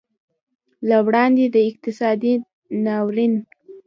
[0.89, 2.33] له وړاندې د اقتصادي
[2.85, 3.33] ناورین